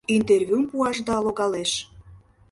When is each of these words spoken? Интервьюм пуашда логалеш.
Интервьюм 0.17 0.63
пуашда 0.69 1.17
логалеш. 1.25 1.71